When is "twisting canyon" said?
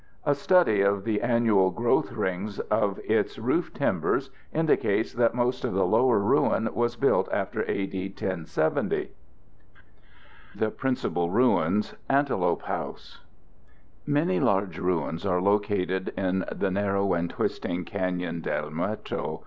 17.29-18.41